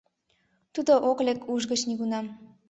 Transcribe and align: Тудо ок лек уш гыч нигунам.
Тудо 0.73 0.93
ок 1.09 1.17
лек 1.27 1.39
уш 1.53 1.63
гыч 1.71 1.81
нигунам. 1.89 2.25